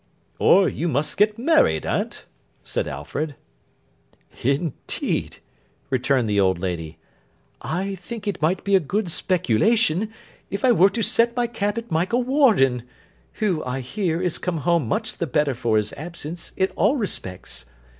[0.39, 2.25] 'Or you must get married, Aunt,'
[2.63, 3.35] said Alfred.
[4.41, 5.37] 'Indeed,'
[5.91, 6.97] returned the old lady,
[7.61, 10.11] 'I think it might be a good speculation
[10.49, 12.81] if I were to set my cap at Michael Warden,
[13.33, 17.67] who, I hear, is come home much the better for his absence in all respects.